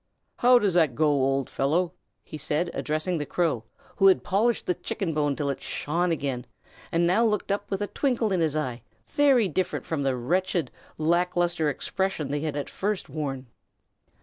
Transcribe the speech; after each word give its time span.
How 0.37 0.57
does 0.57 0.73
that 0.73 0.95
go, 0.95 1.05
old 1.11 1.47
fellow?" 1.47 1.93
he 2.23 2.35
said, 2.35 2.71
addressing 2.73 3.19
the 3.19 3.25
crow, 3.27 3.65
who 3.97 4.07
had 4.07 4.23
polished 4.23 4.65
the 4.65 4.73
chicken 4.73 5.13
bone 5.13 5.35
till 5.35 5.51
it 5.51 5.61
shone 5.61 6.11
again, 6.11 6.47
and 6.91 7.05
now 7.05 7.23
looked 7.23 7.51
up 7.51 7.69
with 7.69 7.83
a 7.83 7.87
twinkle 7.93 8.31
in 8.31 8.39
his 8.39 8.55
eyes 8.55 8.81
very 9.05 9.47
different 9.47 9.85
from 9.85 10.01
the 10.01 10.15
wretched, 10.15 10.71
lacklustre 10.97 11.69
expression 11.69 12.31
they 12.31 12.39
had 12.39 12.57
at 12.57 12.67
first 12.67 13.09
worn. 13.09 13.45